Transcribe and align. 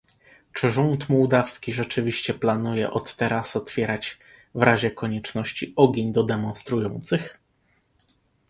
Czy 0.53 0.71
rząd 0.71 1.09
mołdawski 1.09 1.73
rzeczywiście 1.73 2.33
planuje 2.33 2.91
od 2.91 3.15
teraz 3.15 3.55
otwierać 3.55 4.19
w 4.55 4.61
razie 4.61 4.91
konieczności 4.91 5.73
ogień 5.75 6.11
do 6.11 6.23
demonstrujących? 6.23 7.39